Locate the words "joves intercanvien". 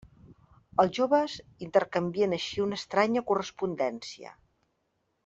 0.99-2.33